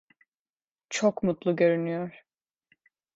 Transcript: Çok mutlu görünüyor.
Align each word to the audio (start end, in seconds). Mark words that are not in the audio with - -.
Çok 0.89 1.23
mutlu 1.23 1.55
görünüyor. 1.55 2.25